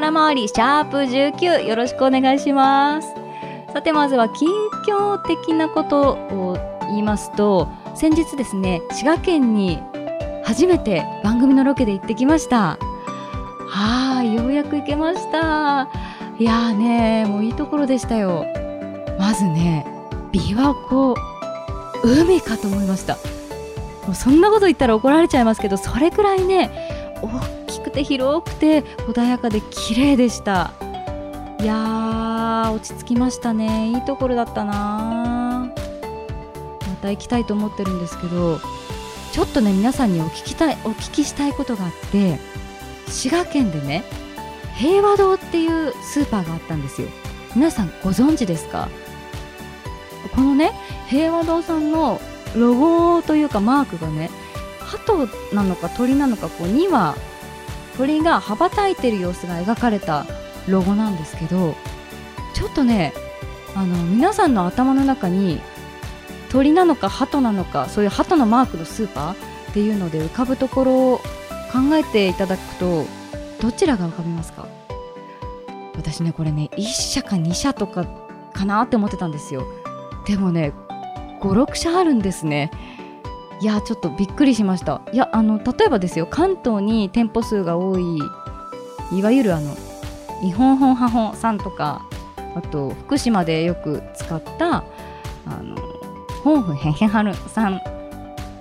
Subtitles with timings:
[0.00, 3.08] 空回りシャープ19よろしくお願いします。
[3.74, 4.48] さてまずは近
[4.88, 6.56] 況的なことを
[6.88, 9.78] 言いますと先日ですね滋賀県に
[10.42, 12.78] 初めて番組のロケで行ってきました。
[13.68, 15.90] はいようやく行けました。
[16.38, 18.46] いやーねもういいところでしたよ。
[19.18, 19.84] まずね
[20.32, 21.14] 琵琶湖
[22.02, 23.18] 海かと思いました。
[24.06, 26.70] もうそんなこと言ったら怒られちゃいますけどそれくらいね
[27.20, 27.28] 大
[27.90, 30.72] くて広くて穏やかで綺麗でした。
[31.60, 33.90] いやー落ち着きましたね。
[33.90, 35.70] いいところだったな。
[36.86, 38.60] また行きたいと思ってるんですけど
[39.32, 42.38] ちょっとね皆さんにお聞きたいお聞きしたいことがあって
[43.08, 44.04] 滋賀県でね
[44.76, 47.08] 平和堂っていうスーパーがあったんですよ。
[47.56, 48.88] 皆さんご存知ですか？
[50.34, 50.72] このね
[51.08, 52.20] 平和堂さんの
[52.54, 54.30] ロゴというかマークがね
[54.80, 57.16] 鳩なのか鳥なのかこう2羽
[57.96, 60.26] 鳥が羽ばたいてる様子が描かれた
[60.68, 61.74] ロゴなんですけど
[62.54, 63.12] ちょっとね
[63.74, 65.60] あの皆さんの頭の中に
[66.50, 69.36] 鳥なのか鳩なのかそういう鳩のマークのスーパーっ
[69.72, 71.18] ていうので浮かぶところを
[71.72, 73.04] 考えていただくと
[73.60, 74.66] どちらが浮かびますか？
[75.94, 78.06] 私ねこれね1社か2社とか
[78.52, 79.64] かなって思ってたんですよ。
[80.26, 80.72] でもね
[81.40, 82.70] 56社あるんですね。
[83.60, 85.02] いやちょっとびっくりしました。
[85.12, 88.18] いやあの例えばですよ関東に店舗数が多い
[89.12, 89.76] いわゆるあの
[90.40, 92.06] 日本本ハホンさんとか
[92.54, 94.84] あと福島でよく使ったあ
[95.62, 95.76] の
[96.42, 97.80] 本府へんへはるさん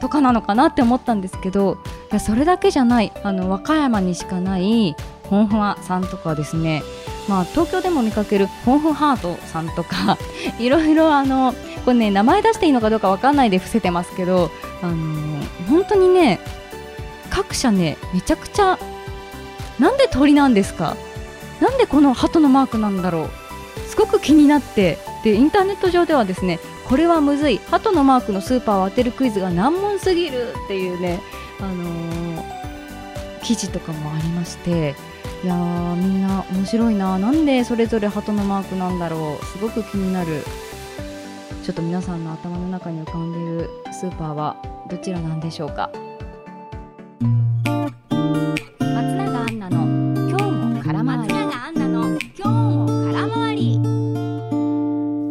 [0.02, 1.78] とかなのかなって思ったんですけど
[2.12, 4.96] いやそれだけじゃないあの和歌山にしかない
[5.30, 6.84] 本府はさんとかですね
[7.30, 10.18] まあ東京でも見かける本府ハートさんとか
[10.60, 11.54] いろいろあの
[11.86, 14.50] これね名前出していいのかどうかわかんないで伏せてますけど
[14.82, 14.96] あの、
[15.70, 16.40] 本当にね
[17.30, 18.80] 各社ねめちゃくちゃ
[19.78, 20.98] なんで鳥なんですか？
[21.62, 23.30] なんでこの鳩のマークなんだろう？
[23.88, 31.22] すごく気になってでインターネット上ではですねこれはむずい鳩のマークのスーパーを当てるクイズが難問すぎるっていうね、
[31.60, 32.44] あのー、
[33.44, 34.96] 記事とかもありまして
[35.42, 39.46] いやーみんな面白いななんでそれぞれ鳩のマークなんだろう。
[39.46, 40.44] すごく気になる。
[41.64, 44.56] ちょっと皆さんの頭の中に浮かんでいるスーパーは
[44.90, 45.90] どちらなんでしょうか。
[48.80, 49.86] 松永アンナの
[50.30, 51.34] 今日も空回り。
[51.34, 53.80] 松永アンナの今日も空回り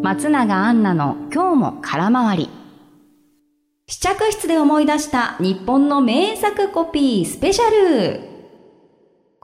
[0.03, 2.49] 松永アンナの今日も空回り。
[3.89, 8.38] 試着室で思い出した日本の名作コピースペシャル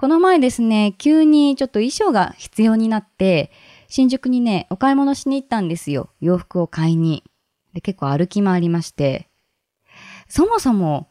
[0.04, 3.50] この前ですね、急にちょっと衣装が必要になって、
[3.88, 6.10] 新宿にね、お買い物しに行ったんですよ。
[6.20, 7.25] 洋服を買いに。
[7.72, 9.31] で、結構歩き回りまして。
[10.28, 11.09] そもそも、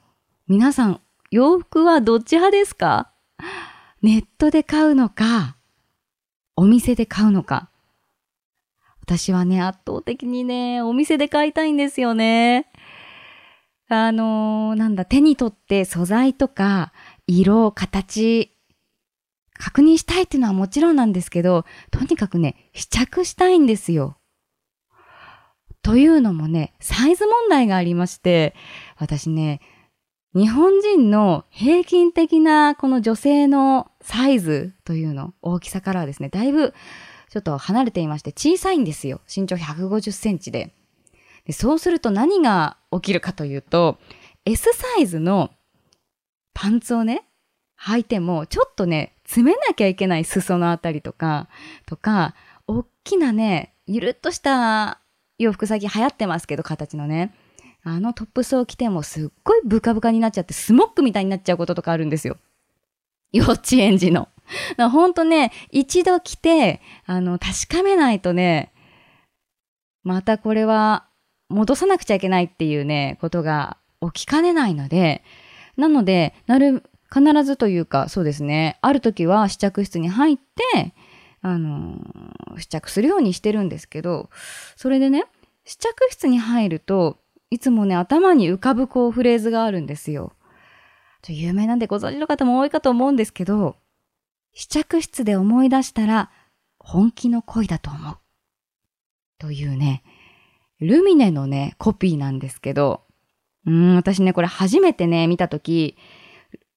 [0.47, 1.01] 皆さん、
[1.31, 3.09] 洋服はどっち派ですか？
[4.03, 5.57] ネットで買うのか、
[6.55, 7.71] お店で買うのか。
[9.01, 12.67] 私はね、圧倒的にね、お店で買いたいんですよね。
[13.89, 16.93] あのー、なんだ、手に取って素材とか、
[17.25, 18.51] 色、形、
[19.59, 24.17] 確認したいっていうのはもちろんなんですけど、とにかくね、試着したいんですよ。
[25.81, 28.55] というのもね、サイズ問題がありまして、
[28.97, 29.59] 私ね、
[30.33, 36.73] 日本人の平均的なこの女性のサイズというの、大きさからはですね、だいぶ
[37.29, 39.21] ちょっと離れていまして小さいんですよ。
[39.33, 40.73] 身長150センチで。
[41.45, 43.99] でそうすると何が起きるかというと、
[44.45, 45.51] S サイズの
[46.53, 47.25] パンツをね、
[47.85, 51.49] 履いても、ちょっとね、詰めなきゃいけない裾のあたりとか、
[51.85, 52.35] とか、
[52.67, 54.99] 大きなね、ゆるっとした
[55.38, 57.33] 洋服最近流行ってますけど、形のね。
[57.85, 62.38] あのトップスを着てもすっごいブカブカになっちゃって、スモックみたいになっちゃうこととかあるんですよ。
[63.33, 64.29] 幼稚園児の。
[64.77, 68.71] ほんとね、一度着て、あの、確かめないとね、
[70.03, 71.07] またこれは
[71.50, 75.24] 戻さなくちゃいけないっていうね、ことが起きかねないので、
[75.75, 76.83] なので、なる、
[77.13, 78.80] 必ずというか、そうですね。
[78.81, 80.94] ある時は試着室に入って、
[81.42, 84.30] あのー、試着するようにしてるんですけど、
[84.75, 85.25] それでね、
[85.65, 87.19] 試着室に入ると、
[87.51, 90.33] いつもね、頭に浮かぶこうフレーズがあるんですよ。
[91.27, 93.75] 有名なんでご存知の方も多いかと思うんですけど、
[94.54, 96.31] 試着室で思い出したら、
[96.80, 98.18] 本気の恋だと思う。
[99.38, 100.04] というね、
[100.80, 103.01] ルミネのね、コピーなんですけど、
[103.66, 105.95] うん、私ね、これ初めてね、見たとき、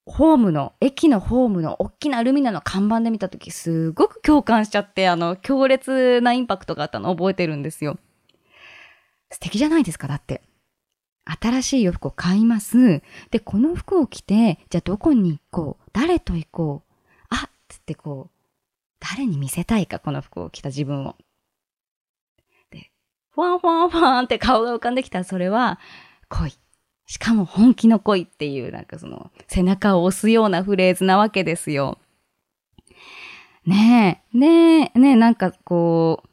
[0.07, 7.99] ホームの、駅のホームの大きなルミナの看板で見たとき、すごく共感しちゃって、あの、強烈なインパクトがあったのを覚えてるんですよ。
[9.31, 10.43] 素敵じゃないですか、だって。
[11.25, 13.03] 新しい洋服を買います。
[13.31, 16.93] で、この服を着て、じゃあどこに行こう誰と行こう
[17.29, 18.37] あっつってこう、
[19.01, 21.17] 誰に見せたいか、この服を着た自分を。
[22.71, 22.93] で、
[23.31, 25.81] ふわんふわんふわんって顔が浮かんできたら、それは
[26.29, 26.53] 恋。
[27.07, 31.99] しかも本気の恋っていう、なんかその、背中を押すようなフレーズなわけですよ。
[33.65, 36.29] ねえ、ねえ、ねえ、なんかこう、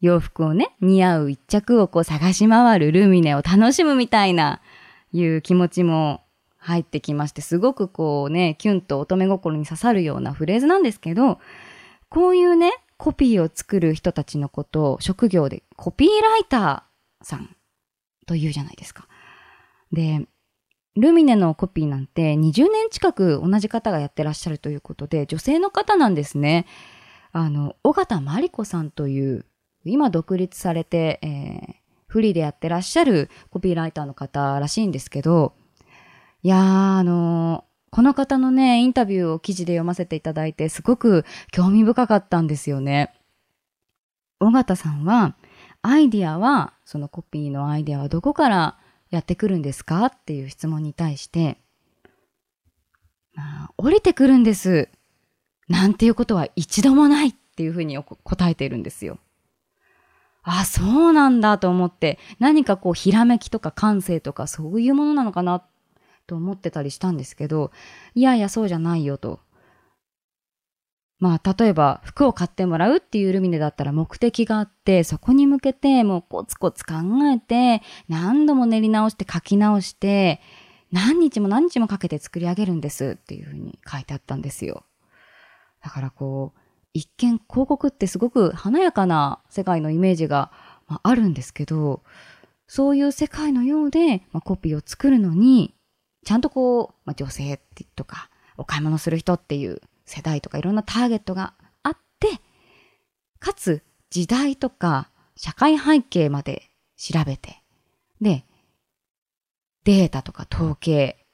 [0.00, 4.60] 洋服をね、似合う一着をこう探し回るルミネを楽しむみたいな、
[5.12, 6.22] いう気持ちも
[6.56, 11.38] 入ってきまして、すごくこうね、キュンと乙女心に刺さるようなフレーズなんですけど、
[12.08, 17.56] こういうね、コピーを作る人たちのことを職業でコピーライターさん
[18.26, 19.08] と言うじゃないですか。
[19.92, 20.26] で、
[20.96, 26.66] ルミネのコピーなんて20年近く同じ方がやってらっしゃるということで、女性の方なんですね。
[27.32, 29.46] あの、尾形真理子さんという
[29.84, 31.74] 今独立されて、えー、
[32.06, 35.54] フリーでやってらっしゃるコピーライターの方らしいんですけど、
[36.42, 43.12] いやー、あのー、この方のね、インタビューを記事で読ませていただいて、すごく興味深かったんですよね。
[44.38, 45.34] 尾形さんは、
[45.82, 48.78] アイディアは、そのコピーのアイディアはどこから
[49.10, 50.06] やってくるんですか？
[50.06, 51.58] っていう質問に対して、
[53.34, 54.88] まあ、降りてくるんです。
[55.68, 59.18] なんていうことは一度もないっていうふうに答えているんですよ。
[60.42, 65.62] あ、そうなんだと思って、何かこう、ひらめきとか感性とかそういうものなのかな
[66.26, 67.72] と思ってたりしたんですけど、
[68.14, 69.40] いやいや、そうじゃないよと。
[71.20, 76.94] まあ、例えば、服を買ってもらうっていうルミネだったら目的があって、そこに向けてもうコツコツ考
[77.30, 80.40] えて、何度も練り直して書き直して、
[80.90, 84.84] 何日も何日もかけて作り上げるんですっていうふうに書いてあったんですよ。
[85.84, 86.60] だからこう、
[86.94, 90.50] 一見広告ってすごく華やかな世界のイメージが、
[90.88, 92.02] まあ、るんですけど、
[92.66, 95.74] そういう世界のようで、まあ、コピーを作るのに、
[96.24, 97.60] ちゃんとこう、まあ、女性
[97.94, 99.80] とか、お買い物する人っていう
[100.10, 101.54] 世代とかいろんなターゲットが
[101.84, 102.28] あって、
[103.38, 106.64] かつ時代とか社会背景まで
[106.96, 107.62] 調べて、
[108.20, 108.44] で、
[109.84, 111.24] データとか統計、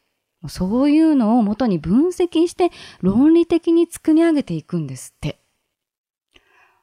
[0.48, 2.70] そういうのを元に分析して
[3.00, 5.38] 論理的に作り上げていくんですって。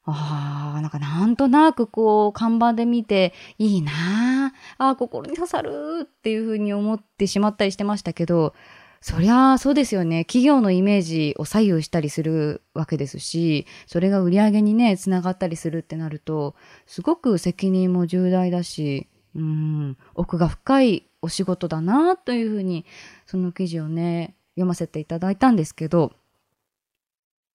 [0.02, 8.52] ああ、なんかなんとなくこう、看板で見て、いいなああ、心に刺さるっていうふうに思ってしまったりしてましたけど、
[9.06, 10.24] そりゃあそうですよね。
[10.24, 16.54] 企業のイメージを左右したりするわけですし、それが売り上げにね、つながったりするってなると、
[16.86, 19.06] すごく責任も重大だし、
[19.36, 22.86] うん、奥が深いお仕事だなというふうに、
[23.26, 26.14] その記事をね、読ませていただいたんですけど、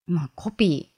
[0.05, 0.93] まあ、コピ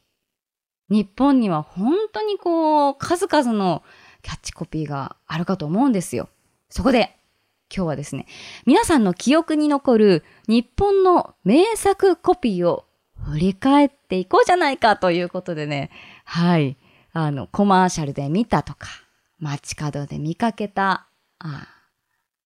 [0.90, 0.94] ー。
[0.94, 3.84] 日本には本当にこう、数々の
[4.22, 6.28] キャッチコピーがあるかと思うんですよ。
[6.70, 7.16] そこで、
[7.74, 8.28] 今日はですね、
[8.66, 12.86] 皆さんの記憶に残る日本の名作コピーを
[13.32, 15.90] 振り返っていこうじゃないかということでね、
[16.26, 16.78] はい、
[17.14, 18.88] あの、コマーシャルで見たとか、
[19.40, 21.08] 街角で見かけた、
[21.40, 21.68] あ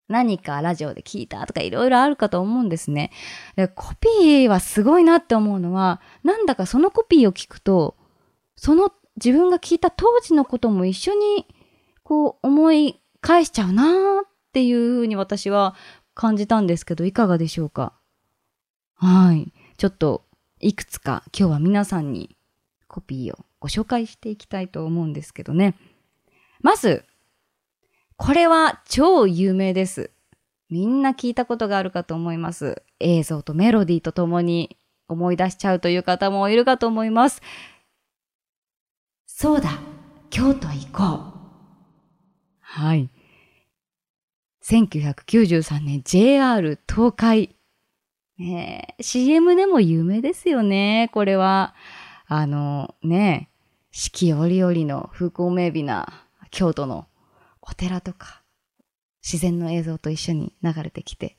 [0.07, 3.11] 何かラジオで聞いたとかいろいろあるかと思うんですね。
[3.55, 7.95] でコピーはすごいなって思うのは、なんだかそのコピーを聞くと、
[8.55, 11.47] その自分が聞いた当時のことも一緒に
[12.03, 15.75] こう思い返しちゃうなっていうふうに私は
[16.13, 17.91] 感じたんですけど、いかがでしょうか？
[18.95, 19.51] はい。
[19.75, 20.23] ちょっと
[20.61, 22.37] いくつか今日は皆さんに
[22.87, 25.75] コピーをご紹介していきたいと思うんですけどね。
[26.61, 27.03] まず、
[28.15, 30.11] これは超有名です。
[30.69, 32.81] みんな聞いたことがあるかと思います。
[33.01, 34.77] 映像とメロディーとともに
[35.09, 37.41] 思い出しちゃうという方もいるかと思います。
[39.25, 39.81] そうだ、
[40.29, 41.35] 京都行こう。
[42.61, 43.09] はい。
[44.65, 47.55] 1993年 JR 東海。
[48.39, 51.75] ね CM でも有名ですよね、これは。
[52.25, 53.49] あの、ね
[53.91, 57.05] 四季折々の風光明媚な京都の
[57.61, 58.41] お寺とか、
[59.23, 61.37] 自然の映像と一緒に流れてきて、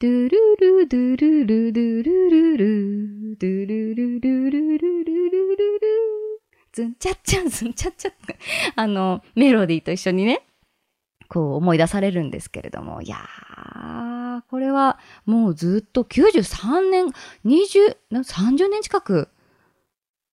[0.00, 5.80] ドゥルルドゥルルドゥルルルドゥルルルルルルルルル
[6.72, 8.14] ズンチャッチャン、ズンチャッチャッ
[8.74, 10.42] あの、メロディーと一緒にね、
[11.34, 17.06] こう思い出されるんですけれども、いやー、これはもうずっと93年、
[17.44, 19.28] 20、30年近く、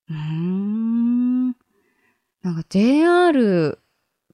[0.08, 1.48] うーん、
[2.44, 3.80] なんか JR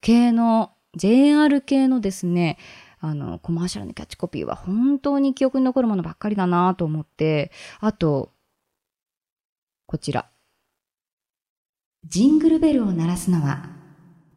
[0.02, 2.58] 系の、JR 系のですね、
[3.00, 8.34] あの、コマーシャルのキャッチコピーは本当に記憶に残るものばっかりだなと思って、あと、
[9.86, 10.30] こちら。
[12.06, 13.70] ジングルベルを鳴らすのは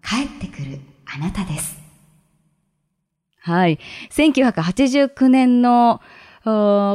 [0.01, 0.79] 帰ってくる
[1.13, 1.80] あなたです。
[3.41, 3.79] はい。
[4.11, 6.01] 1989年の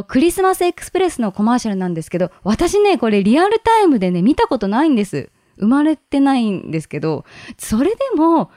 [0.07, 5.29] クリスマスエクスプレスのコマーシャルなんですけど、私ね、これリアルタイムでね、見たことないんです。
[5.57, 7.25] 生まれてないんですけど、
[7.57, 8.51] それでも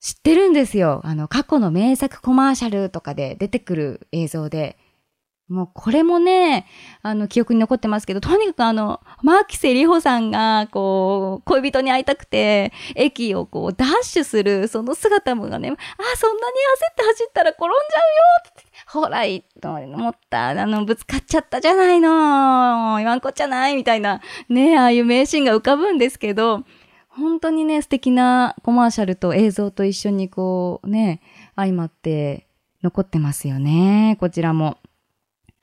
[0.00, 1.00] 知ってるんですよ。
[1.04, 4.78] あの、過去の名作コマーシャルとかで出てくる映像で。
[5.48, 6.66] もうこれもね、
[7.02, 15.72] あの、記憶に残ってますけど、とにかくあの、牧瀬里穂さんが、こう、恋人に会いたくて、駅をこう、ダッシュする、その姿もがね、あ、
[16.16, 16.54] そんなに
[16.88, 17.82] 焦って走ったら転んじゃうよ
[18.48, 26.64] って、ほら、い、と思った、あの、ぶつかっちゃったじゃないの言わんこっちゃないみたいな、ね、ああいう名シーンが浮かぶんですけど、
[27.10, 31.20] 本当にね、素敵なコマーシャルと映像と一緒にこう、ね、
[31.54, 32.46] 相まって
[32.82, 34.78] 残ってますよね、こちらも。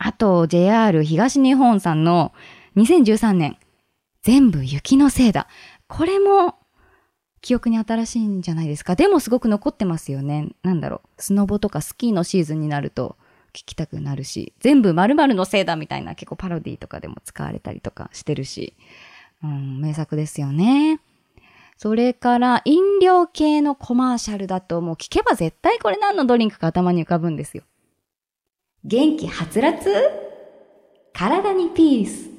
[0.04, 2.34] あと、JR 東日本さんの
[2.76, 3.58] 2013年、
[4.24, 5.48] 全部雪のせいだ。
[5.88, 6.56] これも
[7.42, 8.96] 記憶に新しいんじゃないですか。
[8.96, 10.50] でもすごく残ってますよね。
[10.64, 11.22] なんだろう。
[11.22, 13.16] スノボとかスキーのシーズンになると
[13.54, 18.74] 聞きたくなるし、全部〇〇のせいだみたいな結構パロディとかでも使われたりとかしてるし、
[19.44, 21.00] うん、名作ですよね。
[21.78, 27.64] それから飲料系のコマーシャルだともう聞けば絶対これ何のドリンクか頭に浮かぶんですよ。
[28.84, 29.86] 元気はつらつ？
[31.14, 32.30] 体にピース。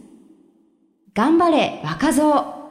[1.14, 2.62] 頑張れ若造。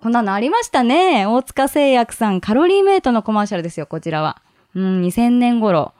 [0.00, 1.26] こんなのありましたね。
[1.26, 4.42] 大塚製薬さん、カロリーメイトのコマーシャルですよ、こちらは。
[4.74, 5.92] うん、2000年頃。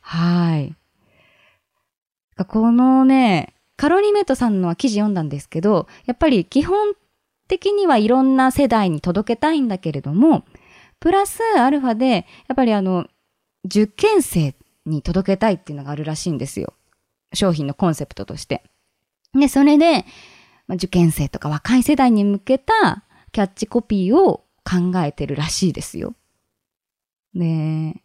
[0.00, 0.74] はい。
[2.48, 6.94] このね、カロリーメイトさんの記事読んだんですけど、やっぱり基本
[7.46, 10.44] 的にはいろんな世代に届けたいんだけれども、
[10.98, 13.06] プラスアルファで、やっぱりあの、
[13.66, 14.54] 受験生
[14.86, 16.74] に届けたいっていうのがあるらしいんですよ。
[17.34, 18.62] 商品のコンセプトとして。
[19.34, 20.04] で、それで、
[20.68, 26.14] 受験生とか若い世代に向けたキャッチコピーを考えてるらしいですよ。
[27.34, 28.02] で、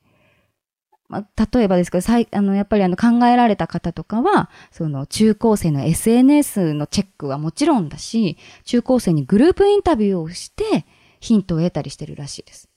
[1.10, 10.86] まあ、例えばですけど、あの、やっぱりあの考えられた方とかは、その中高生の SNS のチェックはもちろんだし、中高生にグループインタビューをして
[11.20, 12.70] ヒントを得たりしてるらしいです。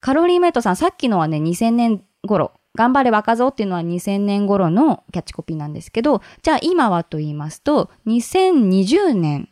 [0.00, 9.48] カロリーメイトさん、さっきのはね、2000年頃、頑張れ若造っていうのは2000年頃のキャッチコピーなんですけど、じゃあ今はと言いますと、2020年、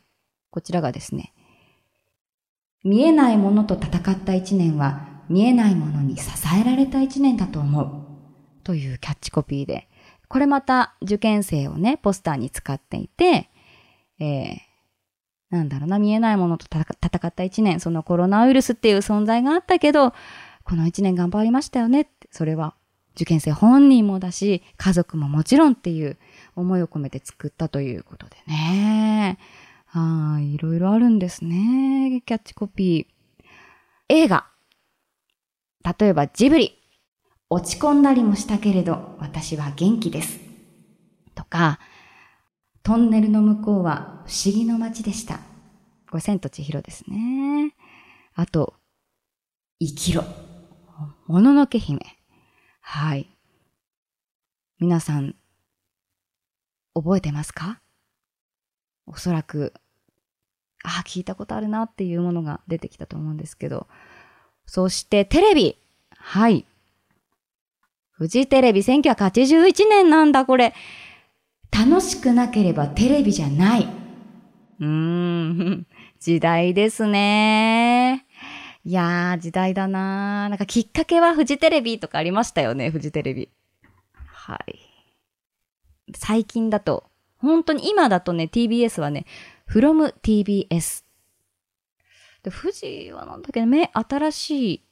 [0.51, 1.33] こちらがですね、
[2.85, 8.05] 見えないものと戦った一年は、見えないものに支えられた一年だと思う。
[8.63, 9.89] というキャッチコピーで、
[10.29, 13.51] これまた受験生をね、ポスターに使っていて、
[14.21, 14.59] えー、
[15.51, 20.13] なんだろうな、見えないものと戦った一年、そのコロナウイルスっていう存在があったけど、
[20.65, 22.75] この一年頑張りましたよねって、それは
[23.15, 26.19] 受験生本人もだし、家族ももちろんっていう
[26.57, 29.39] 思いを込めて作ったということでね。
[29.87, 32.23] はい、いろいろあるんですね。
[32.27, 33.45] キャッチコピー。
[34.09, 34.47] 映画。
[35.99, 36.79] 例えばジブリ。
[37.51, 40.41] 落ち込んだりもしたけれど、私は元気です。
[41.37, 41.79] とか、
[42.83, 45.39] トンネルの向こうは不思議の街でした。
[46.11, 47.75] これ千と千尋ですね。
[48.35, 48.75] あと、
[49.81, 50.25] 生きろ。
[51.27, 52.14] もののけ姫。
[52.87, 53.27] はい。
[54.79, 55.35] 皆さん、
[56.95, 57.81] 覚えてますか？
[59.07, 59.73] おそらく、
[60.85, 63.89] ああ、聞いたことあるなっていうものが出てきたと思うんですけど。
[64.67, 65.79] そしてテレビ。
[66.17, 66.67] はい。
[68.11, 70.75] フジテレビ1981年なんだ、これ。
[71.73, 73.89] 楽しくなければテレビじゃない。
[74.79, 75.87] うーん、
[76.21, 78.27] 時代ですね。
[78.87, 80.49] いやー、時代だなー。
[80.51, 83.49] なんかきっかけはフジテレビとかありましたよね、フジテレビ。
[84.27, 84.79] はい。
[86.15, 87.05] 最近だと、
[87.39, 89.25] 本当に今だとね、TBS はね、
[89.71, 91.03] from TBS。
[92.43, 94.85] で、富士はなんだっけね、新しい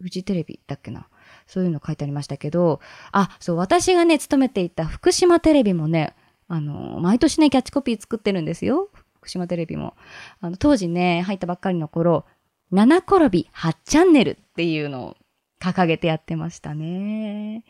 [0.00, 1.08] フジテレビだっけな。
[1.48, 2.80] そういうの書いてありましたけど、
[3.10, 6.14] あ、そう、私がね、勤めていた福島テレビもね、
[6.46, 8.88] あの、毎年ね、キャッチコピー作ってるんですよ。
[9.16, 9.96] 福島テレビも。
[10.40, 12.24] あの、当時ね、入ったばっかりの頃、
[12.70, 15.16] 七転び8チャンネルっていうのを
[15.60, 17.64] 掲げてやってましたね。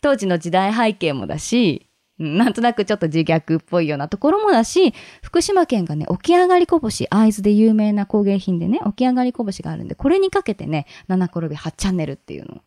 [0.00, 1.86] 当時の時代背景もだし、
[2.18, 12.60] なんとなくちょっと自虐っぽいようなところもだし、福島県がね、起き上がりこぼし、会津で有名な工芸品でね、起き上がりこぼしがあるんで、これにかけてね、七転び8チャンネルっていうのを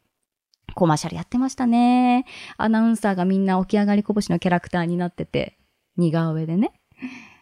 [0.73, 2.25] コマーシャルやってましたね。
[2.57, 5.57] アナウンサーがみんな起き上がりこぼしのキャラクターになってて、
[5.97, 6.73] 似顔絵でね。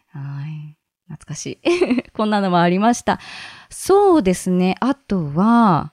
[0.08, 0.76] はい。
[1.12, 2.10] 懐かしい。
[2.12, 3.20] こんなのもありました。
[3.68, 4.76] そうですね。
[4.80, 5.92] あとは、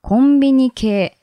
[0.00, 1.18] コンビニ系。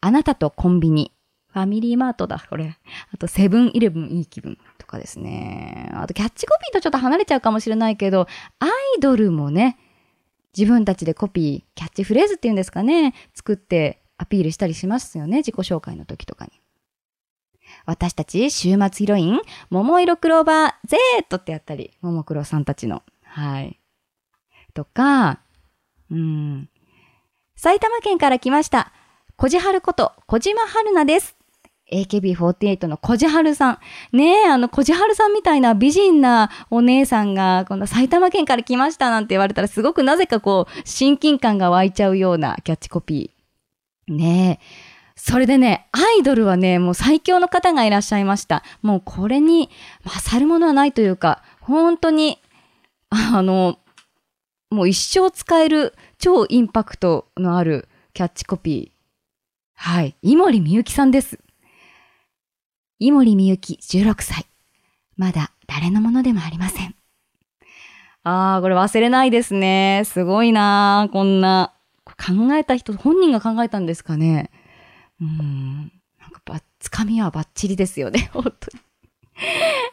[0.00, 1.12] あなたとコンビニ。
[1.52, 2.76] ファミリーマートだ、これ。
[3.12, 5.90] あと、セブンイレブンいい気分とかですね。
[5.94, 8.28] あと、キャッチコピーとちょっと離れちゃうかもしれないけど、
[8.60, 9.76] アイドルもね、
[10.56, 16.52] 自分たちでコピー、キャッチフレーズっていうんですかね、作ってアピールしたりしますよね、自己紹介の時とかに。
[17.86, 23.02] 私たち週末ヒロイン、桃色クローバー Z ってやったり、ももクロさんたちの。
[23.24, 23.80] はい。
[24.74, 25.40] とか、
[26.10, 26.68] うん。
[27.56, 28.92] 埼玉県から来ました。
[29.36, 31.36] 小じはこと小島春菜です。
[31.92, 33.78] AKB48 の小じはるさん。
[34.16, 44.14] ねえ、あの、小じはるさんみたいな美人なお姉さんが、この埼玉県から来ましたなんて言われたら、すごくなぜかこう、親近感が湧いちゃうようなキャッチコピー。
[44.14, 44.89] ねえ。
[45.22, 48.64] それでね、アイドルはね、もう最強の方がいらっしゃいました。
[48.80, 49.68] もうこれに
[50.02, 52.38] 勝るものはないというか、本当に、
[53.10, 53.78] あの、
[54.70, 59.00] もう一生使える超インパクトのあるキャッチコピー。
[59.74, 60.16] はい。
[60.22, 61.38] 井森美幸さんです。
[62.98, 64.46] 井森美幸16歳。
[65.18, 66.94] まだ誰のものでもありません。
[68.22, 70.02] ああ、これ忘れないですね。
[70.06, 71.74] すごいなこんな。
[72.06, 74.50] 考えた人、本人が考えたんですかね。
[75.20, 75.92] うん。
[76.20, 78.82] なんかば、つかみはバッチリですよね、 本当に。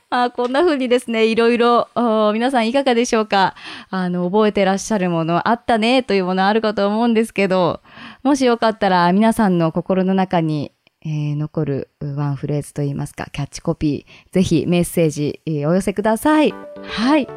[0.10, 1.90] あこんな風にですね、いろいろ、
[2.34, 3.56] 皆さんいかがでしょうか
[3.90, 7.82] あの、覚えてらっしゃるものあったねというものあるかと思うんですけど、
[8.24, 10.72] もしよかったら皆さんの心の中に
[11.08, 16.54] えー、残るワンフレーズといいますか、キャッチコピー、ぜひメッセージ、えー、お寄せください。
[16.84, 17.28] はい。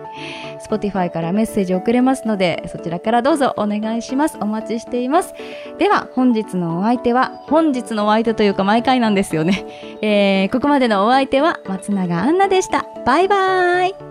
[0.68, 4.38] Spotify からメッセージ送れますので、そちらからどうぞお願いします。
[4.40, 5.34] お待ちしています。
[5.78, 9.64] では、本日のお相手は、本日のお相手というか毎回なんですよね。
[10.02, 12.86] えー、ここまでのお相手は松永杏奈でした。
[13.06, 14.09] バイバーイ